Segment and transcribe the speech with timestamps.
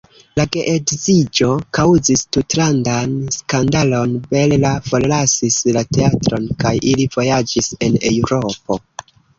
[0.39, 1.49] La geedziĝo
[1.79, 8.85] kaŭzis tutlandan skandalon, Bella forlasis la teatron kaj ili vojaĝis en Eŭropo.